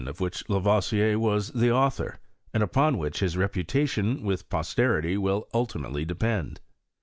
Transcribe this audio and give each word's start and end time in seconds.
95 0.03 0.17
Qf 0.17 0.19
which 0.19 0.49
Lavoisier 0.49 1.19
was 1.19 1.51
the 1.51 1.71
author, 1.71 2.19
and 2.55 2.63
upon 2.63 2.97
which 2.97 3.19
his 3.19 3.37
reputation 3.37 4.23
with 4.23 4.49
posterity 4.49 5.15
will 5.15 5.47
ultimately 5.53 6.03
depend. 6.05 6.59